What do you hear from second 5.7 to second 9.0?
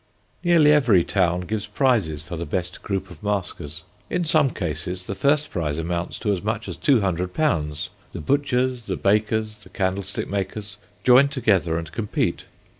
amounts to as much as two hundred pounds. The butchers, the